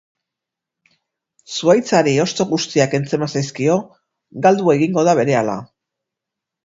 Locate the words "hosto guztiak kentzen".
2.25-3.23